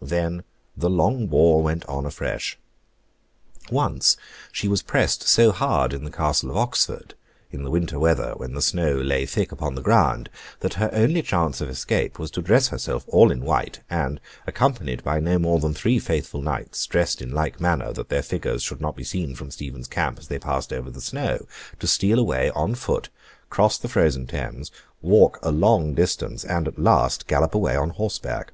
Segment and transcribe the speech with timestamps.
[0.00, 0.44] Then,
[0.76, 2.56] the long war went on afresh.
[3.72, 4.16] Once,
[4.52, 7.14] she was pressed so hard in the Castle of Oxford,
[7.50, 10.30] in the winter weather when the snow lay thick upon the ground,
[10.60, 15.02] that her only chance of escape was to dress herself all in white, and, accompanied
[15.02, 18.80] by no more than three faithful Knights, dressed in like manner that their figures might
[18.80, 21.46] not be seen from Stephen's camp as they passed over the snow,
[21.80, 23.08] to steal away on foot,
[23.48, 24.70] cross the frozen Thames,
[25.02, 28.52] walk a long distance, and at last gallop away on horseback.